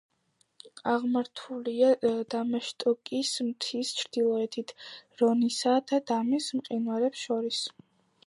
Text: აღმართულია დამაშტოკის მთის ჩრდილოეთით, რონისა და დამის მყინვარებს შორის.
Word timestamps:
აღმართულია 0.91 1.89
დამაშტოკის 2.35 3.33
მთის 3.49 3.91
ჩრდილოეთით, 3.99 4.73
რონისა 5.21 5.77
და 5.91 6.01
დამის 6.13 6.51
მყინვარებს 6.61 7.25
შორის. 7.29 7.61